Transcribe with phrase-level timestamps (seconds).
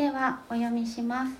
[0.00, 1.32] ではお読みします。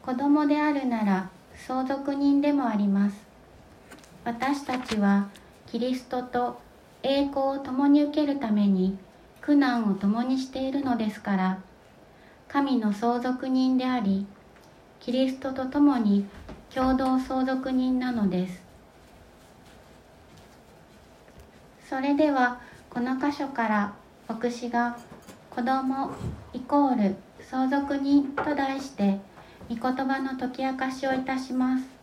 [0.00, 1.28] 子供であるなら
[1.66, 3.16] 相続人でもあります。
[4.24, 5.28] 私たちは
[5.66, 6.58] キリストと
[7.02, 8.96] 栄光を共に受けるために
[9.42, 11.58] 苦難を共にしているのですから
[12.48, 14.24] 神の相続人であり
[15.00, 16.24] キリストと共に
[16.74, 18.62] 共同相続人なのです。
[21.90, 22.58] それでは
[22.88, 23.92] この箇所から
[24.28, 24.96] 牧師が
[25.58, 26.12] 「子供
[26.52, 29.18] イコール相続人」と題して
[29.68, 31.97] 御言葉の解き明かしをいたします。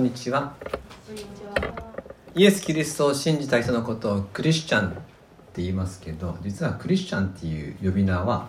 [0.00, 0.54] こんにちは。
[2.34, 4.92] イエス・キリストを信じた人のことをクリスチャンっ
[5.52, 8.48] て言いますけど、実はクリスチャンっていう呼び名は、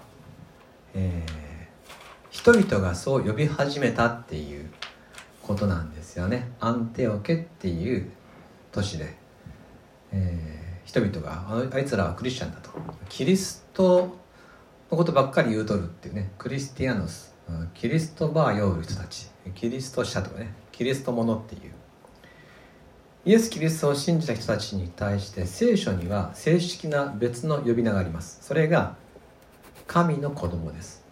[0.94, 1.28] えー、
[2.30, 4.72] 人々がそう呼び始めたっていう
[5.44, 6.54] ことなんですよね。
[6.62, 8.10] アンテオケっていう
[8.72, 9.14] 都市で、
[10.14, 12.70] えー、人々があいつらはクリスチャンだと。
[13.10, 14.18] キリスト
[14.90, 17.36] のことばっかり言うとるっていうね、クリスティアノス、
[17.74, 21.62] キリストバー呼ぶ人たち、キリスト者とかね、キリスト者っていう。
[23.24, 28.40] イエス・キリストを信じた人たちに対して聖書には正式な別の呼び名があります。
[28.42, 28.96] それが
[29.86, 31.06] 神の子供です。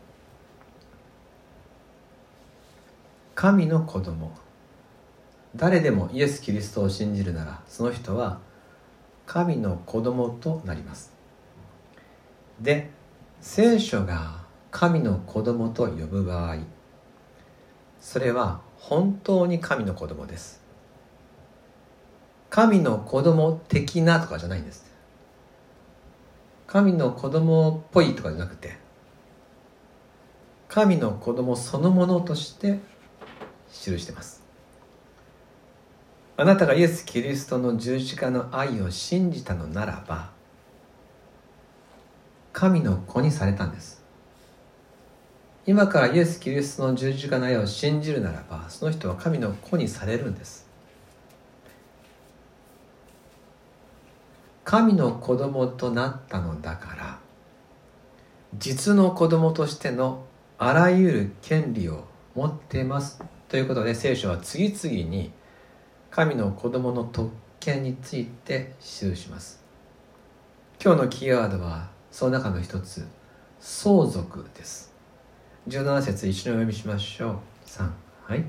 [3.36, 4.32] 神の子供。
[5.56, 8.40] 誰でもイエス・キリストを信じるならその人は
[9.28, 11.14] 神の子供となります。
[12.60, 12.90] で
[13.40, 16.58] 聖書が神の子供と呼ぶ場合
[18.00, 20.62] それは本当に神の子供です。
[22.50, 24.90] 神の子供的なとかじゃないんです。
[26.66, 28.78] 神の子供っぽいとかじゃなくて
[30.68, 32.80] 神の子供そのものとして
[33.72, 34.44] 記してます。
[36.38, 40.30] あなたがイエス・キリストの十字架の愛を信じたのならば
[42.54, 43.99] 神の子にされたんです。
[45.70, 50.68] 今からイエス・キリストの十字架の愛を信じるならばその人は神の子にされるんです。
[54.64, 57.20] 神の子供となったのだから
[58.56, 60.26] 実の子供としての
[60.58, 65.32] あらゆる権利を持っていますということで聖書は次々に
[66.10, 69.64] 神の子供の特権について記します。
[70.84, 73.08] 今日のキーワードはその中の一つ
[73.60, 74.89] 相続です。
[75.68, 77.36] 17節一緒にお読みしましょう。
[77.68, 77.90] 3
[78.28, 78.46] はい。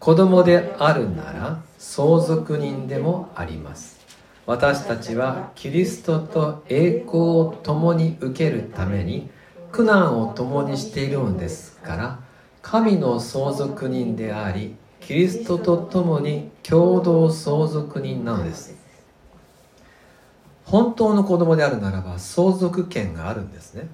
[0.00, 4.00] 子供であるなら相続人でもあります。
[4.46, 9.30] 私たちはキリストと栄光を共に受けるために
[9.70, 12.18] 苦難を共にしているのですから
[12.60, 18.74] 神の相続人でありキリストと共に共同相続人なのです。
[20.64, 23.88] 本当の子供であるならば相続権があるんですね。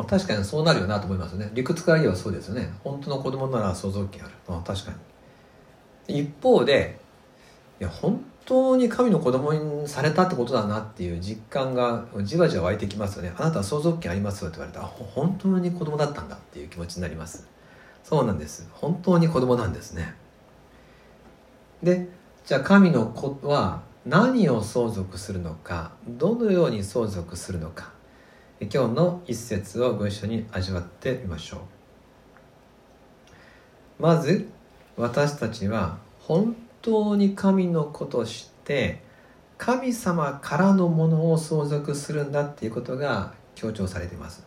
[0.00, 1.50] まあ、確かにそうなるよなと思いますね。
[1.52, 2.72] 理屈から言えばそうですよね。
[2.82, 4.92] 本当の子供なら想像権ある、まあ、確か
[6.08, 6.20] に。
[6.20, 6.98] 一方で
[7.78, 13.34] いや本当に神の子供にされたってことだなっていう実感がじわじわ湧いてきますよね。
[13.36, 17.46] あなたは相続権ありますよって言われたら本当に子供だったんだっていう気持ちになります。
[18.02, 18.66] そうなんです。
[18.72, 20.14] 本当に子供なんですね。
[21.82, 22.08] で
[22.46, 27.99] じゃあ神の子は何を相続するのかどのように相続するのか。
[28.60, 31.58] 今日の一節をご一緒に味わってみましょ
[33.98, 34.02] う。
[34.02, 34.48] まず
[34.96, 39.02] 私たちは本当に神の子として
[39.56, 44.46] 神様からのものを相続するんだっていうことが強調されています、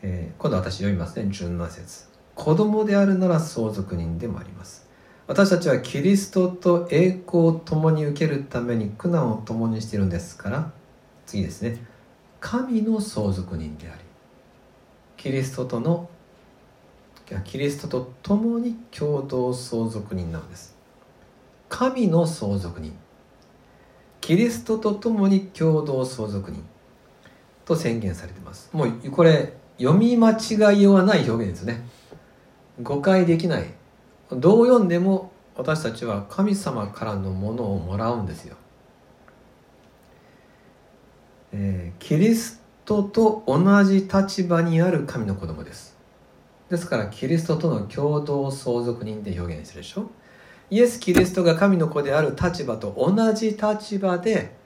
[0.00, 2.06] えー、今度私読みますね17節。
[2.34, 4.88] 子供であるなら相続人でもあります。
[5.26, 10.72] 私たちはキリストと栄光を共に受けるために苦難を共にしているんですから
[11.26, 11.91] 次ですね。
[12.42, 14.00] 神の相続人であり
[15.16, 16.10] キリストとの
[17.44, 20.76] キリストと共に共同相続人なのです。
[21.70, 22.94] 神の相続人。
[24.20, 26.62] キリストと共に共同相続人。
[27.64, 28.68] と宣言されています。
[28.72, 31.86] もうこれ読み間違いようはない表現ですね。
[32.82, 33.72] 誤解できない。
[34.30, 38.56] どう読んでも私たちは神様からのものをもらうんですよ。
[41.52, 45.96] えー、キリストと同じ立場にある神の子供です。
[46.70, 50.10] ですからキリストとの共同相続人で表現するでしょ？
[50.70, 54.56] イエス・キリストが神の子である立場と同じ立場で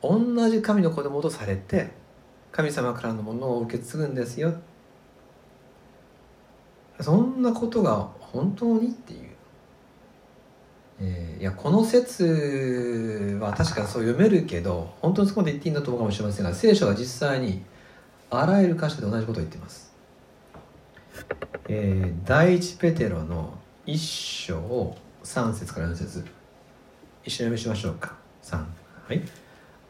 [0.00, 1.90] 同じ神の子供とされて
[2.52, 4.54] 神様からのものを受け継ぐんですよ。
[7.00, 9.25] そんなことが本当にっていう、
[11.00, 17.62] えー、いやこの説は確かそう読めるけど本当にそこまで言っていいんだと思うかもしれませんが聖書は実際に
[18.30, 19.92] あらゆる箇所で同じことを言っています、
[21.68, 24.96] えー、第一ペテロの一章
[25.26, 26.24] 3節から4節。
[27.24, 28.14] 一緒に読みしましょうか。
[28.42, 28.64] 3は
[29.12, 29.22] い。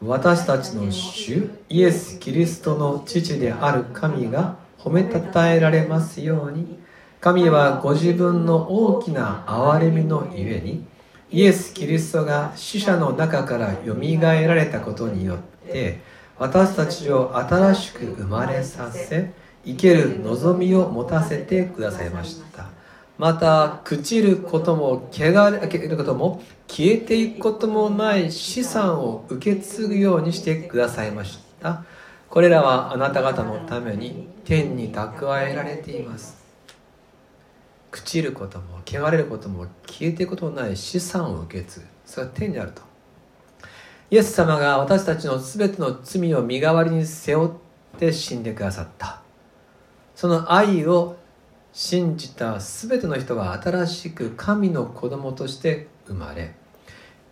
[0.01, 6.79] 私たちの主イエス・キリストの父である神が褒めたたえられますように。
[7.19, 10.85] 神はご自分の大きな憐れみのゆえに
[11.29, 15.37] イエス・キリストが死者の中からよみがえられたことによっ
[15.69, 15.99] て
[16.37, 19.33] 私たちを新しく生まれさせ
[19.65, 22.67] 生ける望みを持たせてくださいました。
[23.17, 31.83] また朽ちることも汚れることも消えていくこともない資産を受け継ぐようにしてくださいました。
[32.29, 36.46] これらはあなた方のために天に蓄えられています。
[37.91, 41.85] 朽ちることも汚れることも消えていくことのない資産を受け継ぐ。
[42.05, 42.81] それは天にあると。
[44.09, 49.21] イエス様が私たちの全ての罪を身代わりに背負って死んでくださった。
[50.15, 51.17] その愛を
[51.73, 56.55] 信じた全ての人は新しく神の子供として生まれ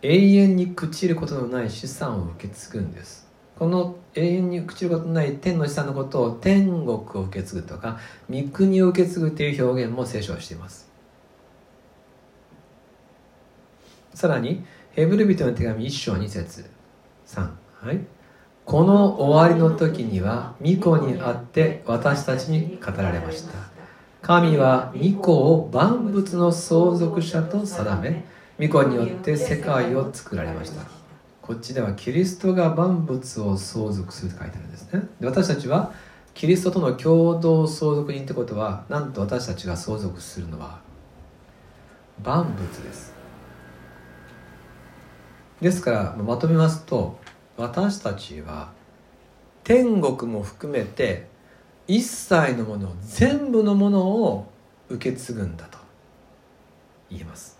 [0.02, 3.25] 永遠に朽ちることのない資産を受け継ぐんです。
[3.58, 7.98] この永遠に朽ちることのない天の資産のことを天国を受け継ぐとか
[8.30, 10.90] 御国を受け継ぐという表現も聖書はしています。
[14.14, 16.70] さらにヘブル人の手紙1章2節
[17.26, 17.50] 3
[17.82, 18.00] はい。
[18.64, 23.52] この終わりの時には御子にあって私たちに語られました。
[24.22, 28.24] 神は御子を万物の相続者と定め
[28.58, 31.05] 御子によって世界を作られました。
[31.46, 35.02] こっちではキリストが万物を相続すると書いてあるんですね。
[35.20, 35.92] で私たちは
[36.34, 40.80] キリストとの共同相続人ってことはなんと私たちが相続するのは
[42.20, 43.14] 万物です。
[45.60, 47.16] ですからまとめますと
[47.56, 48.72] 私たちは
[49.62, 51.28] 天国も含めて
[51.86, 54.52] 一切のもの全部のものを
[54.88, 55.78] 受け継ぐんだと
[57.08, 57.55] 言えます。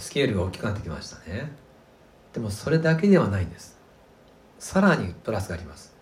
[0.00, 1.52] スケールが大きくなってきましたね。
[2.32, 3.78] でもそれだけではないんです。
[4.58, 5.94] さらにプラスがあります。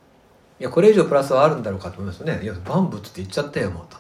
[0.61, 2.43] いやこれ以上プラスはあるんだろうかと思いますよね。
[2.43, 3.97] いや万物って言っちゃったよもうと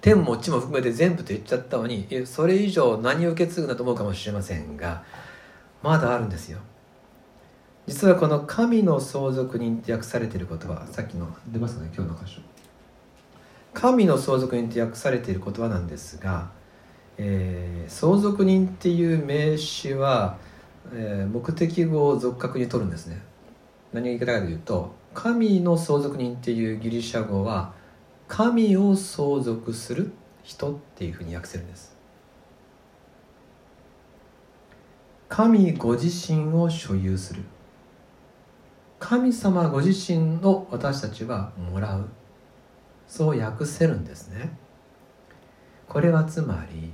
[0.00, 5.04] 天も地も含めて全部と言っちゃったのにいやそれ以上何を受け継ぐんだと思うかもしれませんが
[5.82, 6.58] まだあるんですよ。
[7.86, 12.40] 実はこの神の相続人って訳されている言葉さっきの出ますかね今日の箇所。
[13.74, 16.50] 神の相続人って訳されている言葉なんですが
[17.18, 20.38] えー、相続人っていう名詞は、
[20.92, 23.20] えー、目的語を俗格に取るんですね。
[23.92, 27.72] 何が言い方かというと神の相続人っていうギリシャ語は
[28.28, 30.12] 神を相続する
[30.44, 31.96] 人っていうふうに訳せるんです。
[35.28, 37.42] 神ご自身を所有する。
[38.98, 42.08] 神様ご自身を私たちはもらう。
[43.06, 44.56] そう訳せるんですね。
[45.88, 46.92] これはつまり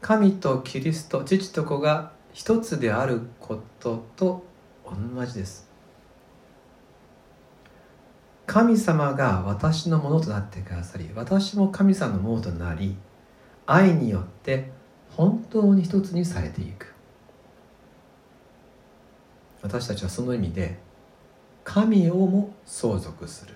[0.00, 4.44] 神とキリスト父と子が一つであることと
[4.84, 5.68] 同じです。
[8.46, 12.96] 神様が私のものとなってくださり私も神様のものとなり
[13.64, 14.72] 愛によって
[15.10, 16.92] 本当に一つにされていく。
[19.62, 20.78] 私たちはその意味で
[21.62, 23.54] 神をも相続する。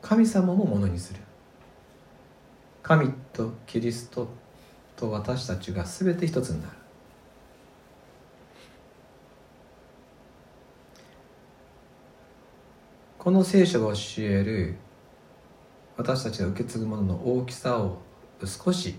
[0.00, 1.20] 神様もものにする。
[2.82, 4.28] 神とキリスト
[4.96, 6.72] と私たちが全て一つになる。
[13.18, 14.76] この聖書が教える
[15.96, 17.98] 私たちが受け継ぐものの大きさを
[18.44, 18.94] 少し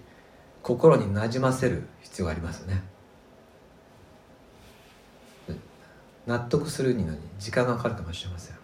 [0.61, 2.83] 心になじませる必要がありますね。
[6.25, 8.57] 納得するにのに時間がかかるかもしれません。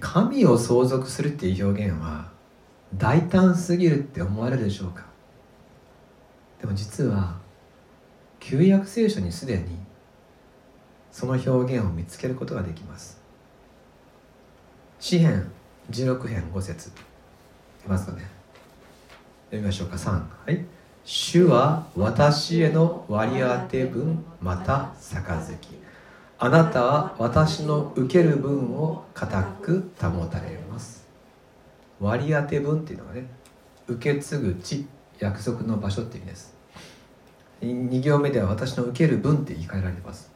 [0.00, 2.32] 神を相続するっていう表現は
[2.94, 5.04] 大胆すぎるって思われるでしょうか？
[6.60, 7.36] でも実は
[8.40, 9.76] 旧約聖書にすでに
[11.10, 13.20] その表現を見つけることができます。
[14.98, 15.50] 詩編
[15.90, 16.90] 16編5節。
[16.90, 17.04] 読
[17.84, 18.22] みますかね？
[19.50, 19.96] 読みましょうか。
[19.96, 20.10] 3
[20.46, 20.64] はい。
[21.04, 25.58] 主は私への割り当て分また杯。
[26.38, 30.95] あなたは私の受ける分を固く保たれます。
[32.00, 33.26] 割り当て分っていうのがね
[33.86, 34.86] 受け継ぐ地
[35.18, 36.56] 約束の場所っていう意味です。
[37.62, 40.30] 2行目では私の受ける分って言い換えられてます。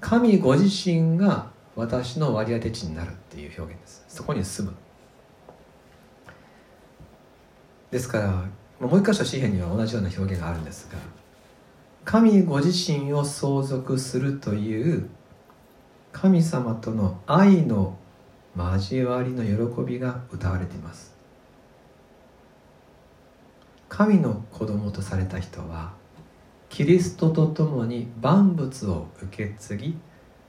[0.00, 4.04] 神ご自身が私の割り当て地になるっていう表現です。
[4.08, 4.76] そこに住む。
[7.90, 8.44] ですから
[8.80, 10.98] もう一箇所詩篇には同じような表現があるんですが
[12.04, 15.08] 神ご自身を相続するという
[16.12, 17.97] 神様との愛の
[18.58, 21.14] 交わりの喜びが歌われています。
[23.88, 25.92] 神の子供とされた人は
[26.68, 29.98] キリストと共に万物を受け継ぎ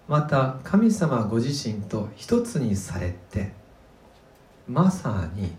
[0.08, 3.51] また神様ご自身と一つにされて
[4.68, 5.56] まさに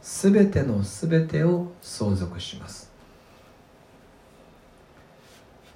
[0.00, 2.90] 全ての全てを相続します。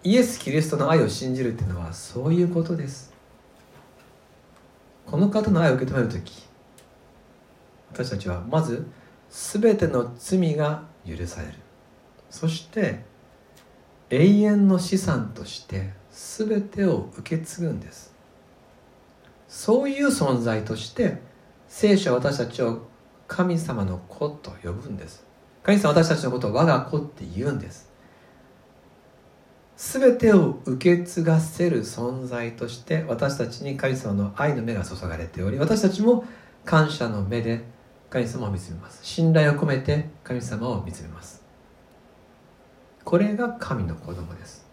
[0.04, 3.11] イエス・キリストの愛を信じるっていうのはそういうことです。
[5.12, 6.42] この方の愛を受け止める時
[7.92, 8.86] 私たちはまず
[9.28, 11.54] 全ての罪が許される。
[12.30, 13.04] そして
[14.08, 18.14] 永遠の資産として全てを受け継ぐんです。
[19.48, 21.18] そういう存在として
[21.68, 22.88] 聖書は私たちを
[23.28, 25.26] 神様の子と呼ぶんです。
[25.62, 27.91] 神様は私たちのことを我が子って言うんです。
[29.84, 36.24] 全てを受け継がせる存在として私たちに神様の愛の目が注がれており私たちも
[36.64, 37.64] 感謝の目で
[38.08, 39.04] 神様を見つめます。
[39.04, 41.42] 信頼を込めて神様を見つめます。
[43.04, 44.64] これが神の子供です。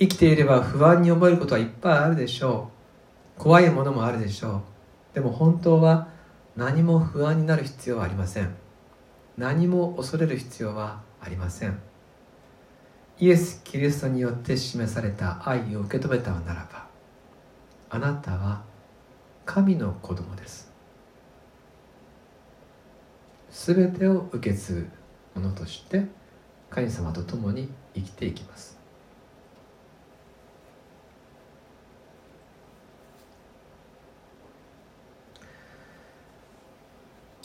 [0.00, 2.70] 生きていれば不安に思えることはいっぱいあるでしょ
[3.38, 3.40] う。
[3.40, 4.62] 怖いものもあるでしょ
[5.12, 5.14] う。
[5.14, 6.08] でも本当は
[6.56, 8.52] 何も不安になる必要はありません。
[9.36, 11.87] 何も恐れる必要はありません。
[13.20, 16.86] イエス・キリストによって示された愛を受け止めたならば
[17.90, 18.62] あなたは
[19.44, 20.70] 神の子供です。
[23.50, 24.88] 全てを受け継
[25.34, 26.04] ぐものとして
[26.70, 28.78] 神様と共に生きていきます。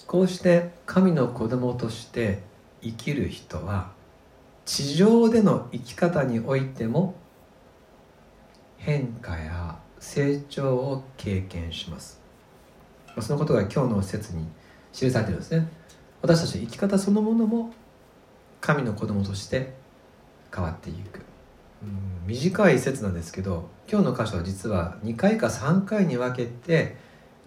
[0.05, 2.43] こうして神の子供として
[2.83, 3.91] 生きる人は
[4.65, 7.15] 地上での生き方においても
[8.77, 12.21] 変化や成長を経験します。
[13.19, 14.47] そのことが今日の説に
[14.91, 15.67] 記されているんですね。
[16.21, 17.73] 私たちの生き方そのものも
[18.61, 19.73] 神の子供として
[20.53, 21.21] 変わっていく。
[22.25, 26.95] 短い説なんですけど今日の箇所は実は2回か3回に分けて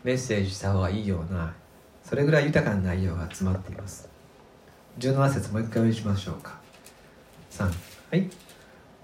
[0.04, 1.54] メッセージした方がいいような
[2.04, 4.08] それぐらい豊かな内容が詰まっています。
[4.98, 6.65] 17節もう一回お読みしましょうか。
[7.56, 7.70] 3
[8.10, 8.28] はい。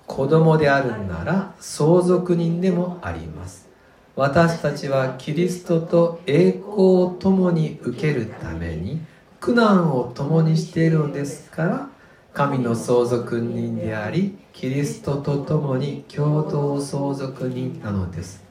[0.07, 3.69] 子供であるなら相続人でもあります。
[4.15, 9.01] 私たちはキリストと栄光を共に受けるために
[9.41, 11.89] 苦難を共にしているのですから
[12.35, 18.43] 神の相続人でありキリストと共に共同相続人なのです。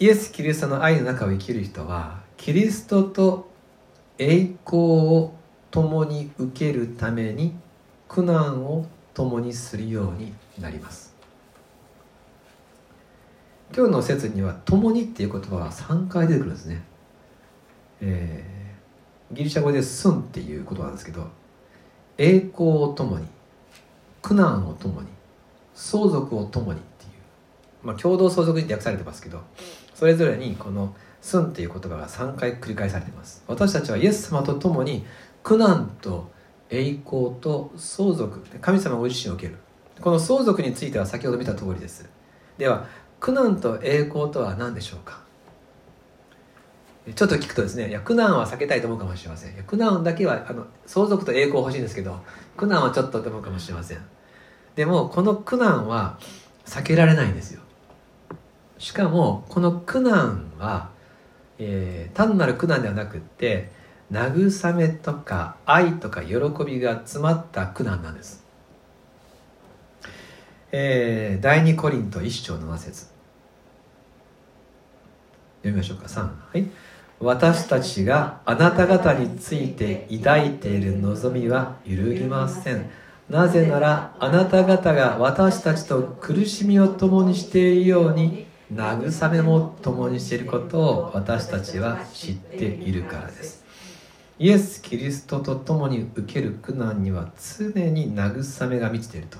[0.00, 3.48] イエス・キリストの愛の中を生きる人はキリストと
[4.18, 5.34] 栄光を
[5.70, 7.54] 共に受けるために
[8.12, 11.14] 苦難を共にするようになります。
[13.74, 16.82] 今日の説には「共に」っていう言葉が3回出てくるんですね、
[18.00, 18.52] えー
[19.32, 21.28] ギリシャ語で「スン」っていうことなんですけど
[22.18, 23.26] 栄光を共に
[24.20, 25.08] 苦難を共に
[25.74, 29.40] 相続を共にっていう、まあ、共同相続って訳されてますけど
[29.94, 33.42] それぞれにこの「スン」っていう言葉が3回繰り返されてます。
[33.46, 35.06] 私たちはイエス様と共に
[35.42, 36.30] 苦難と
[36.72, 39.58] 栄光と相続神様ご自身を受ける。
[40.00, 42.08] この相続については先ほど見た通りです。
[42.56, 42.86] では
[43.20, 45.20] 苦難と栄光とは何でしょうか？
[47.14, 49.54] ちょっと聞くとですねいや苦難は避けたいと思うかもしれません。
[49.64, 52.20] 苦難だけはあの相続と栄光欲しいんですけど
[52.56, 53.98] 苦難はちょっとと思うかもしれません。
[54.74, 56.18] でもこの苦難は
[56.64, 57.60] 避けられないんですよ。
[58.78, 60.90] しかもこの苦難は、
[61.58, 63.70] えー、単なる苦難ではなくって
[64.12, 68.44] 慰めとか愛とか喜びが詰まった苦難なんです、
[70.70, 73.12] えー、第二コリント一章の7節
[75.62, 76.06] 読みましょうか。
[76.06, 76.68] 3はい。
[77.20, 82.90] 私たちがあなた方について抱いている望みは揺るぎません。
[83.30, 93.61] なぜならあなた方が私たちと苦しみを共にしているように慰めも共にしていることを私たちは知っているからです。
[94.42, 99.38] イエス・キリストと共に受ける苦難には常に慰めが満ちていると。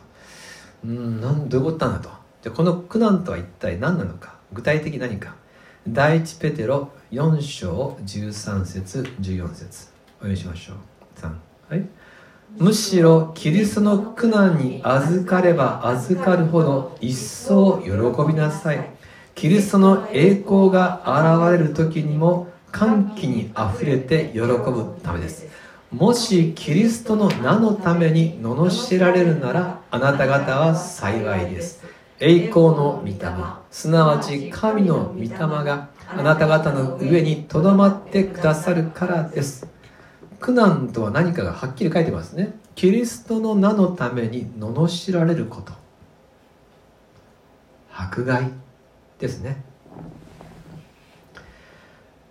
[0.85, 2.15] うんなんどういうことなんだと。
[2.41, 4.37] じゃこの苦難とは一体何なのか。
[4.53, 5.35] 具体的何か。
[5.89, 9.89] 第一ペテロ4章13節14節。
[10.21, 10.77] お読みしましょう。
[11.19, 11.33] 3
[11.69, 11.85] はい。
[12.57, 17.91] むしろキリストの苦難に預かれば預かるほど一層喜
[18.29, 18.89] びなさい。
[19.35, 21.03] キリストの栄光が
[21.51, 25.47] 現れる時にも歓喜にあふれて喜ぶためです。
[25.93, 31.85] もしキリストの名のために罵られるならあなた方は幸いです。
[32.19, 33.17] 栄光の御霊
[33.71, 39.67] すなわち神の御霊があなた方の上にとどまってくださるからです。
[40.41, 42.55] 苦難とは何かがはっきり書いてますね。
[42.75, 45.73] キリストの名のために罵られること。
[47.93, 48.51] 迫害
[49.19, 49.63] ですね。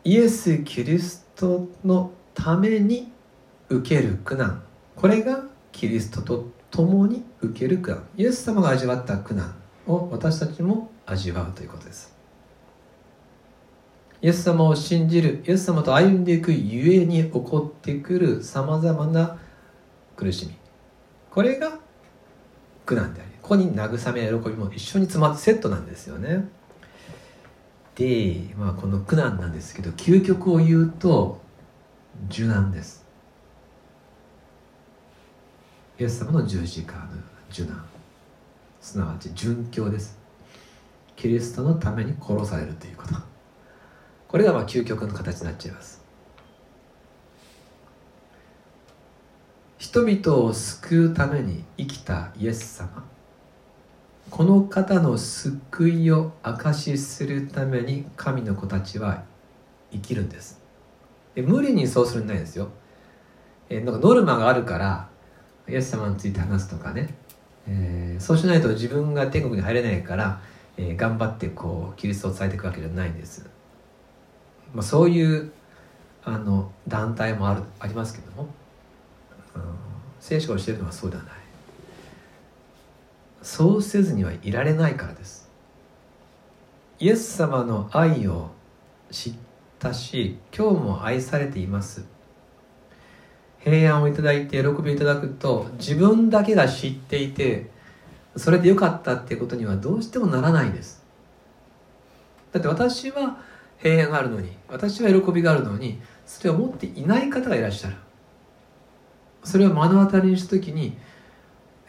[0.03, 3.11] イエス・キリストのために
[3.69, 4.63] 受ける苦難。
[4.95, 8.03] これがキリストと共に受ける苦難。
[8.17, 9.55] イエス様が味わった苦難
[9.85, 12.15] を私たちも味わうということです。
[14.23, 19.37] イエス様を信じるイエス様と歩んでいくゆえに起こってくるさまざまな
[20.15, 20.55] 苦しみ。
[21.29, 21.79] これが
[22.85, 26.47] 苦難でありここに慰めや喜びも一緒に詰まってセットなんですよね。
[27.95, 31.41] で、まあ、この苦難なんですけど究極を言うと
[32.29, 33.05] 受難です。
[35.99, 37.01] イエス様の十字架の
[37.51, 37.85] 受難。
[38.79, 40.17] すなわち殉教です。
[41.15, 43.15] キリストのために殺されるということ。
[44.27, 46.01] これがまあ究極の形になっちゃいます。
[49.77, 53.03] 人々を救うために生きたイエス様。
[54.31, 59.25] この方の救いを証しするために神の子たちは
[59.91, 60.61] 生きるんです。
[61.35, 62.69] で無理にそうするんないですよ。
[63.69, 65.09] えなんかノルマがあるから
[65.67, 67.13] イエス様について話すとかね、
[67.67, 70.41] えー、そうしないと自分が天国に入れないから、
[70.77, 73.49] えー、頑張ってこうキリストを伝えていくわけじゃないんです。
[74.73, 75.51] まあ、そういう
[76.23, 78.47] あの団体もあるありますけども、
[79.55, 79.61] うん、
[80.21, 81.33] 聖書をしてるのはそうではない。
[83.41, 85.49] そうせずにはいられないからです。
[86.99, 88.51] イエス様の愛を
[89.09, 89.33] 知っ
[89.79, 92.05] たし今日も愛されています。
[93.59, 97.69] 平安をいただいて喜びをいただくと自分だけが知っていて
[98.35, 101.03] それでよかったっていうことにはどうしてもならないです。
[102.51, 103.37] だって私は
[103.77, 107.95] 平安があるのに私は喜びがあるのにそれを持っていない方がいらっしゃる。
[109.43, 110.97] それを目の当たりにした時に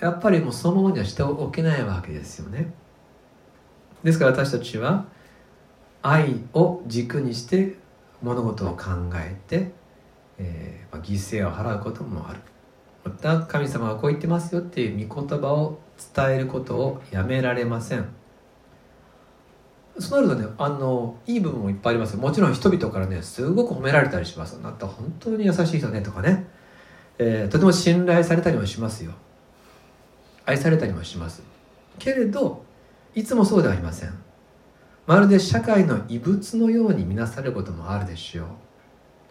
[0.03, 2.75] やっぱりもうそのままにはしておけないわけですよね。
[4.03, 5.07] ですから私たちは
[6.03, 7.77] 愛を軸にして
[8.21, 9.71] 物事を考えて、
[10.39, 12.41] えーまあ、犠牲を払うこともある。
[13.05, 15.79] また神様はこう言ってますよっていう御言葉を
[16.15, 18.09] 伝えることをやめられません。
[20.01, 24.55] そうなるとねあのいい部分もいっぱいありますもちろん人々からねすごく褒められたりします。
[24.55, 26.49] なた本当に優しい人ねとかね、
[27.19, 29.13] えー、とても信頼されたりもしますよ。
[30.45, 31.43] 愛されたりもします。
[31.99, 32.65] けれど
[33.15, 34.15] いつもそうではありません。
[35.07, 38.47] まるで社会の異物のように見なされることもあるでしょう。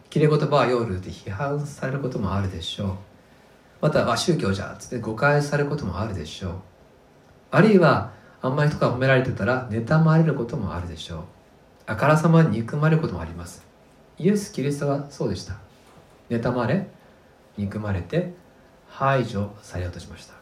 [0.10, 2.96] きれ言葉は夜で批判されることもあるでしょう。
[3.82, 6.54] また「あ宗教じゃ」っつって誤解されることもあるでしょう。
[7.52, 11.24] あるいはあんまり人が褒められてたら妬まれることもあるでしょう。
[11.88, 13.66] あからさまに憎まれることもあります。
[14.18, 15.56] イエス・キリストはそうでした。
[16.30, 16.88] 妬まれ
[17.58, 18.34] 憎まれて
[18.88, 20.41] 排除されようとしました。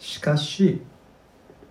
[0.00, 0.80] しかし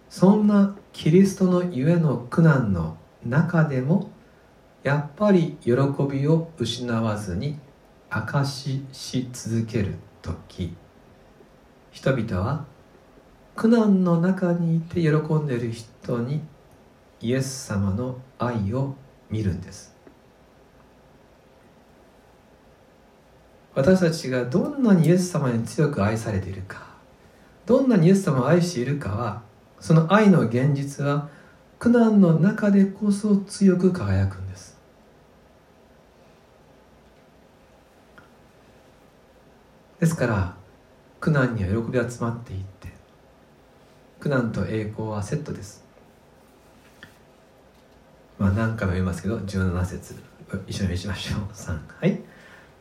[0.08, 4.12] そんなキリストのゆえの苦難の中でも
[4.84, 5.74] やっぱり喜
[6.10, 7.60] びを失わずに
[8.10, 10.74] 証しし続ける時
[11.92, 12.66] 人々は
[13.56, 16.42] 苦難の中にいて喜んでいる人に
[17.20, 18.96] イエス様の愛を
[19.30, 19.94] 見るんです。
[23.76, 26.89] 私たちがどんなにイエス様に強く愛されているか
[27.70, 29.44] どんなにイエス様を愛しているかは
[29.80, 31.30] その愛の現実は
[31.78, 34.76] 苦難の中でこそ強く輝くんです。
[40.00, 40.56] ですから
[41.20, 42.88] 苦難には喜びが詰まっていって
[44.20, 45.86] 苦難と栄光はセットです。
[48.40, 50.16] まあ何回も言いますけど17節
[50.66, 51.42] 一緒に見しましょう。
[51.54, 52.20] 3はい。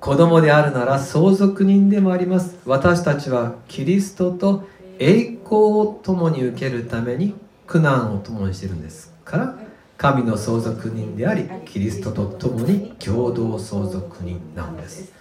[0.00, 2.56] 子供であるなら相続人でもあります。
[2.64, 4.66] 私たちはキリストと
[4.98, 7.34] 栄光を共に受けるために
[7.66, 9.58] 苦難を共にしているんですから
[9.96, 15.12] 神の相続人でありキリストと共に共同相続人なんです。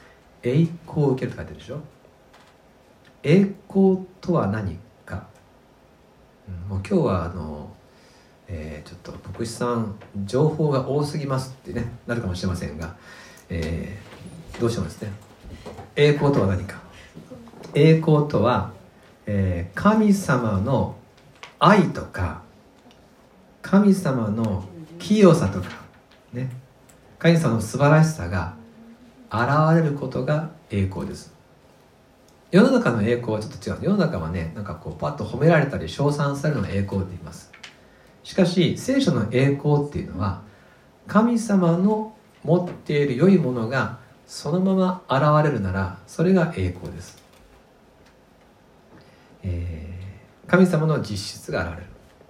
[0.44, 1.80] 栄光を受けるって書いてるでしょ？
[3.24, 5.28] 栄光とは何か？
[6.48, 7.70] うん、もう今日はあの、
[8.48, 12.96] えー、ちょっと牧師さん情報が多すぎますってねなるかもしれませんが、
[13.50, 15.12] えー、どうしてもですね？
[15.96, 16.80] 栄光とは何か？
[17.74, 18.74] 栄光とは、
[19.28, 20.96] えー、神様の
[21.60, 22.42] 愛とか
[23.62, 24.64] 神様の
[24.98, 25.68] 清さとか
[26.34, 26.50] ね。
[27.20, 28.56] 神様の素晴らしさが
[29.30, 31.36] 現れることが栄光です。
[32.52, 33.78] 世の中の栄光はちょっと違う。
[33.82, 37.52] 世の中はねなんかこうパッと褒められたり称賛されるのが栄光って言います。
[38.24, 40.42] しかし聖書の栄光っていうのは
[41.08, 47.17] 神様の持っている良いものがそのまま現れるならそれが栄光です、
[49.44, 51.88] えー、神様の実質が現れる。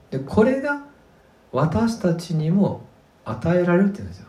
[0.10, 0.86] でこれが
[1.52, 2.86] 私たちにも
[3.26, 4.28] 与えられるっていうんですよ。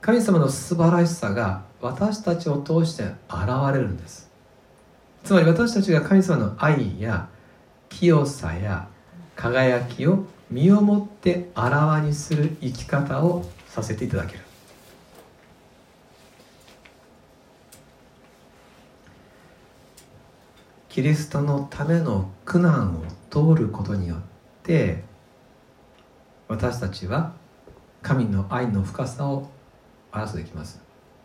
[0.00, 4.30] 神様の素晴らしさが私たちを通して現れるんです。
[5.24, 7.28] つまり私たちが神様の愛や
[7.88, 8.88] 清さや
[9.34, 14.45] 輝きを身をもってあらわにする生き方をさせていただける。
[20.96, 24.18] キリストのための苦難を通ることによっ
[24.62, 25.04] て
[26.48, 27.34] 私たちは
[28.00, 29.50] 神の愛の深さを
[30.10, 30.80] 表できます、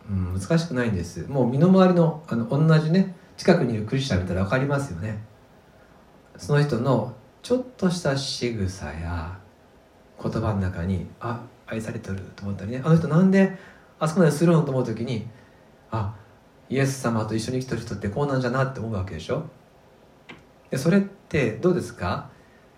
[0.10, 1.26] うん、難しくないんです。
[1.30, 5.24] もう身の回りのあの同じね近くにいるクリスチャン見たら分かりますよね。
[6.36, 9.40] その人のちょっとした仕草や
[10.22, 12.82] 言葉の中にあ愛されてると思ったりね。
[12.84, 13.58] あの人なんで
[14.00, 14.64] あそこまでするの？
[14.64, 15.30] と思う時に
[15.92, 16.14] あ
[16.68, 19.46] イエス様と一緒に生きてる人ってこうなんじゃなって思うわけでしょ？
[20.72, 22.30] でそれってどうですか、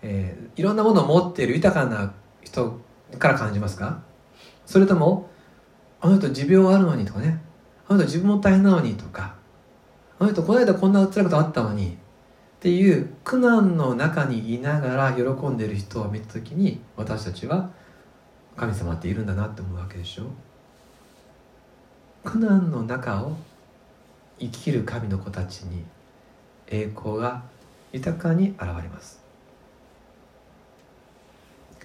[0.02, 2.80] えー、いろんなものを持っている豊かな人
[3.18, 4.02] から感じますか？
[4.66, 5.30] それとも
[6.00, 7.40] あの人持病あるのにとかね。
[7.88, 9.36] あの人自分も大変なのにとか。
[10.18, 11.96] あの人この間こんな辛いことあったのに。
[11.96, 11.96] っ
[12.60, 17.70] ていう苦難の中にいながら喜んでいる人を見た時に私たちは
[18.56, 20.24] 神様っているんだなって思うわけでしょ？
[22.24, 23.36] 苦難の中を
[24.40, 25.84] 生きる神の子たちに
[26.66, 27.42] 栄光が
[27.94, 29.22] 豊かに現れます。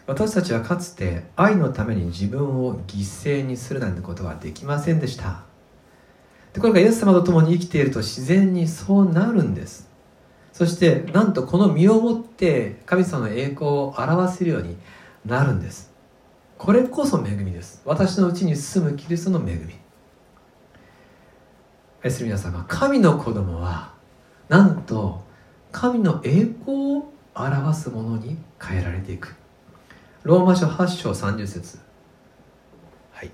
[0.07, 5.43] 私たちはかつて愛のために自分を犠牲にするなんてことはできませんでした。
[6.51, 9.87] でこれがイエス様と共に生きていると自然にそうなるんです。
[10.51, 14.77] そしてなんとこの身をもって神様の栄光を表せるように
[15.27, 15.93] なるんです。
[16.57, 17.83] これこそ恵みです。
[17.85, 19.75] 私のうちに住むキリストの恵み。
[22.03, 23.93] 愛する皆様神の子供は
[24.47, 25.28] なんと
[25.71, 29.35] 神の栄光を表すものに変えられていく。
[30.23, 31.79] ローマ書8章30節。
[33.11, 33.31] はい、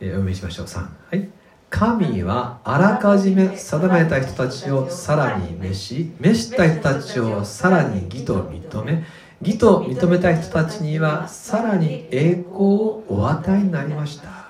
[0.00, 0.66] えー、お読みしましょう。
[0.66, 1.28] 3はい。
[1.68, 9.04] 神はあらかじめ定めた人たちをさらに召し召した人たちをさらに義と認め
[9.42, 14.46] 義と認めた人たちにはさらに栄光をお与えになりました。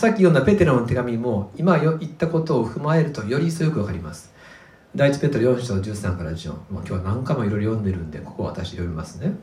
[0.00, 4.32] さっき読んだペテロの手紙も今言ったことを踏まえるとより一層よくわかります
[4.96, 9.34] 第一ペテロ4章13から14、まあ、今日は何回もいろいろ読んでるんでここは私読みますね。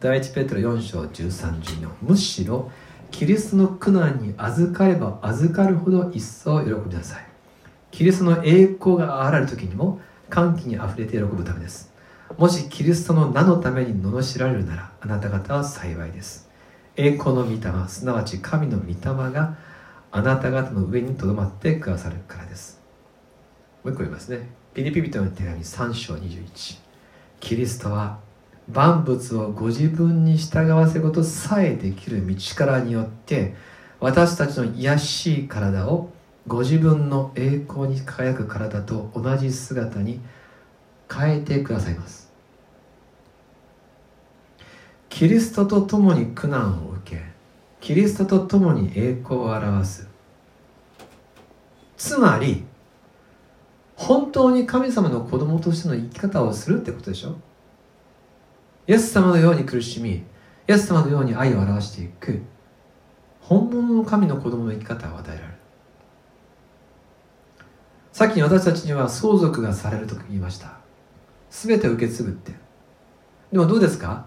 [0.00, 2.72] 第一ペテロ4章1314むしろ
[3.12, 7.26] キリストの苦難に預かれば預かるほど一層喜びなさい。
[7.92, 11.94] キリストの栄光が現れる時にも歓喜にあふれて喜ぶためです。
[12.36, 16.50] もしキリストの名のために罵られるならあなた方は幸いです。
[16.96, 18.94] 栄光の御霊すなわち神の御霊
[19.32, 19.56] が
[20.10, 22.82] あなた方の上にとどまってくださるからです。
[23.84, 24.65] もう一個言いますね。
[24.76, 26.78] ピリピリとの手紙3章21
[27.40, 28.18] キリストは
[28.70, 33.54] 万物をご自分に従わせることさえできる道からによって
[34.00, 36.10] 私たちの癒しい体を
[36.46, 40.20] ご自分の栄光に輝く体と同じ姿に
[41.10, 42.30] 変えてくださいます。
[45.08, 47.22] キリストと共に苦難を受け
[47.80, 50.06] キリストと共に栄光を表す。
[51.96, 52.65] つまり
[53.96, 57.36] 本当に神様の子供としての生き方をするってことでしょ？
[58.86, 60.22] イエス様のように苦しみイ
[60.68, 62.42] エス様のように愛を表していく
[63.40, 65.54] 本物の神の子供の生き方を与えられる。
[68.12, 70.78] さっき私たちには相続がされると言いました。
[71.50, 72.52] 全て受け継ぐって。
[73.52, 74.26] でもどうですか？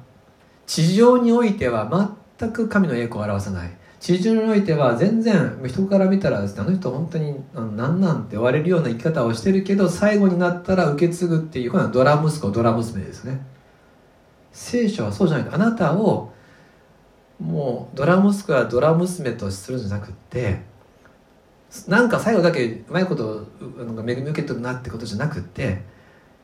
[0.65, 3.78] 地上においては全く神の栄光を表さない。
[3.99, 13.45] 地上においては全然人から見たらですねあの人本当に何なんて言われるような生き方をしてるけど最後になったら受け継ぐっていうこれはドラ息子ドラ娘ですね。
[14.51, 16.33] 聖書はそうじゃないあなたを
[17.39, 20.61] もうドラ息子やドラ娘とするんじゃなくて
[21.87, 25.83] なんか最後だけうまいことなんか恵み受け取るなってことじゃなくて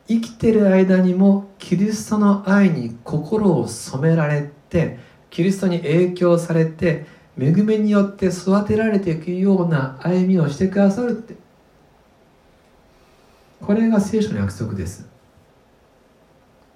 [0.07, 4.99] 生きてる間にもキリストの愛に心を染められて
[5.31, 7.05] キリストに影響されて
[7.37, 11.35] 恵みによって育てられていくような歩みをしてくださるって。
[13.61, 15.07] これが聖書の約束です。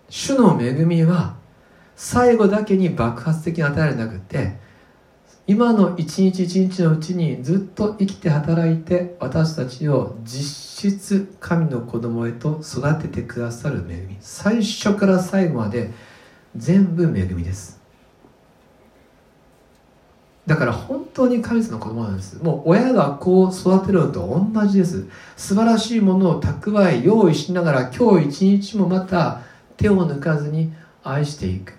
[0.10, 1.36] 主の恵みは
[1.95, 4.58] 最後だけに爆発的に与えられなくて
[5.45, 14.17] 今の一日一日のうちにずっと生きて働いて私たちを実質神の子供へと育ててくださる恵み。
[14.19, 15.91] 最初から最後まで
[16.56, 17.79] 全部恵みです。
[20.50, 22.42] だから本当に神様の子供なんです。
[22.42, 25.06] もう親がこう育てるのと同じです。
[25.38, 29.42] 素晴らしいものを蓄え用意しながら今日一日もまた
[29.78, 31.76] 手を抜かずに愛していく。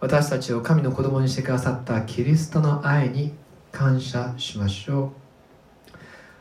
[0.00, 3.32] 私たちを神の子供にしてくださったキリストの愛に
[3.70, 5.12] 感謝しましょ
[5.92, 5.96] う。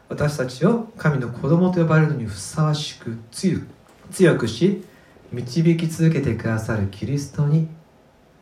[0.10, 4.84] 私たちを神の子供と呼ばれるのにふさわしく強くし
[5.32, 7.68] 導き続けてくださるキリストに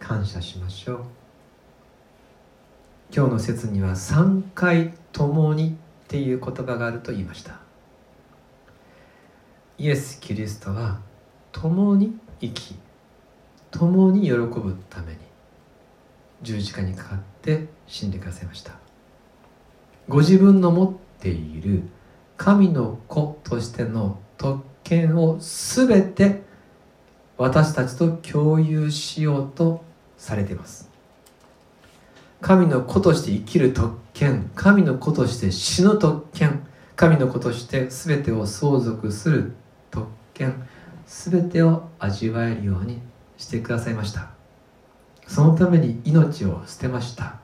[0.01, 1.03] 感謝しましょう。
[3.13, 7.59] 今日の説には3回「共に」っていう言葉があると言いました。
[9.77, 10.99] イエス・キリストは
[11.51, 12.75] 共に生き
[13.69, 15.19] 共に喜ぶために
[16.41, 18.73] 十字架にかかって死んでくださいました。
[20.09, 21.83] ご自分の持っている
[22.37, 26.41] 神の子としての特権を全て
[27.37, 29.90] 私たちと共有しようと
[30.21, 30.87] されています。
[32.41, 39.53] 神の子として生きる特権神の子として死ぬ特権神の子として全てを相続する
[39.89, 40.67] 特権
[41.07, 42.99] 全てを味わえるように
[43.37, 44.29] してくださいました。
[45.27, 47.39] そのために命を捨てました。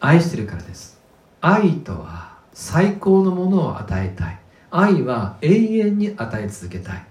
[0.00, 0.98] 愛してるからです。
[1.42, 4.38] 愛とは最高のものを与えたい。
[4.70, 7.04] 愛は永遠に与え続けたい。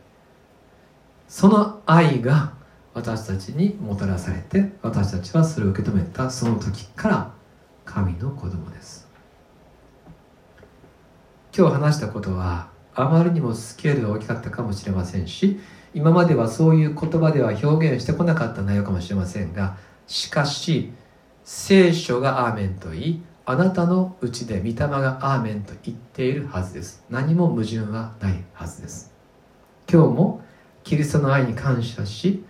[1.28, 2.54] その愛が
[2.94, 7.32] 私たちにもたらされて私たちはそれを受け止めたその時から
[7.86, 9.08] 神の子供です。
[11.56, 15.60] 今日話したことはあまりにもスケールが大きかったかもしれませんし
[15.94, 19.78] 今まではそういう言葉では表現してこなかった内容かもしれませんが
[20.08, 20.92] しかし
[21.44, 27.04] 聖書がアーメンと言いあなたのうちで御霊がアーメンと言っているはずです。
[27.10, 29.12] 何も矛盾はないはずです。
[29.92, 30.42] 今日も
[30.86, 32.46] キリストの愛に感謝し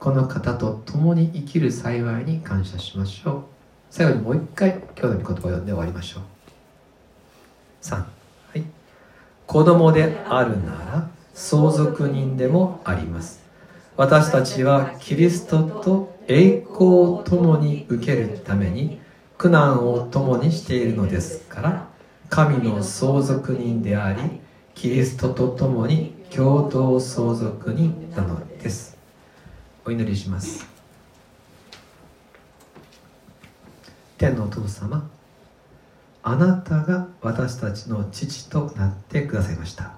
[0.00, 3.42] この方と共に生きる幸いに感謝しましょう。
[3.90, 6.22] 最後にもう一回今日の御言葉を読んで終わりましょう。
[7.82, 8.06] 3は
[8.54, 8.64] い。
[9.46, 13.42] 子供であるなら相続人でもあります。
[13.98, 18.98] 私たちはキリストと栄光を共に受けるために
[19.36, 21.88] 苦難を共にしているのですから
[22.30, 24.40] 神の相続人であり
[24.74, 28.99] キリストと共に共同相続人なのです。
[29.90, 30.64] お祈りします。
[34.18, 35.10] 天のお父様
[36.22, 39.94] あなたが私たちの父となってくださいました。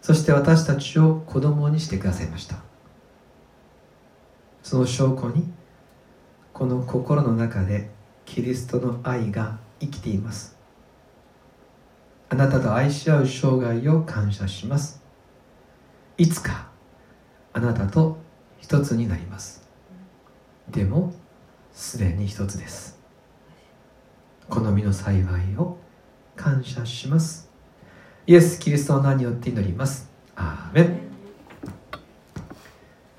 [0.00, 2.58] そして私たちを子供にしてくださいました。
[4.62, 5.52] その証拠に
[6.52, 7.90] この心の中で
[8.26, 10.56] キリストの愛が生きています。
[12.28, 15.02] あなたと愛し合う生涯を感謝します。
[16.16, 16.68] いつか
[17.52, 18.27] あなたと
[18.58, 19.66] 一つになります。
[20.68, 21.14] でも
[21.72, 22.98] すでに一つです。
[24.48, 25.78] 好みの幸いを
[26.36, 27.50] 感謝します。
[28.26, 30.10] イエス・キリストの名によって祈ります。
[30.36, 30.98] アーメン。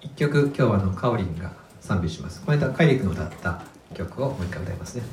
[0.02, 2.42] 一曲今日はあのカオリンが賛美します。
[2.42, 5.04] この間カイリ君の歌った曲をもう一回歌いますね。